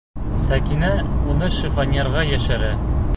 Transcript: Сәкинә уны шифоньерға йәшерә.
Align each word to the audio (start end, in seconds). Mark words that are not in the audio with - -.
Сәкинә 0.45 0.89
уны 1.33 1.49
шифоньерға 1.59 2.25
йәшерә. 2.33 2.73